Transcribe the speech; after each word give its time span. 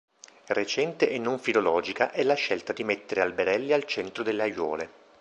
Recente 0.47 1.11
e 1.11 1.19
non 1.19 1.37
filologica 1.37 2.09
è 2.11 2.23
la 2.23 2.33
scelta 2.33 2.73
di 2.73 2.83
mettere 2.83 3.21
alberelli 3.21 3.71
al 3.71 3.83
centro 3.85 4.23
delle 4.23 4.41
aiuole. 4.41 4.89